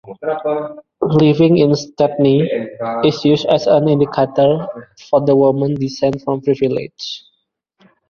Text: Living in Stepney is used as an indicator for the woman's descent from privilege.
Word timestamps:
Living 1.13 1.59
in 1.59 1.75
Stepney 1.75 2.49
is 3.03 3.23
used 3.23 3.45
as 3.45 3.67
an 3.67 3.87
indicator 3.87 4.65
for 5.11 5.23
the 5.23 5.35
woman's 5.35 5.77
descent 5.77 6.19
from 6.23 6.41
privilege. 6.41 7.21